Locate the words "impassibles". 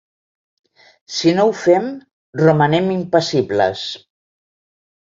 2.99-3.89